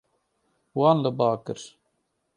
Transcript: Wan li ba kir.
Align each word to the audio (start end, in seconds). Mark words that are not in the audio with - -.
Wan 0.77 0.97
li 1.03 1.11
ba 1.17 1.29
kir. 1.43 1.59